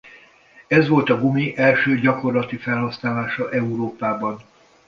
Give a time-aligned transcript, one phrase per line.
[0.67, 4.41] Ez volt a gumi első gyakorlati felhasználása Európában.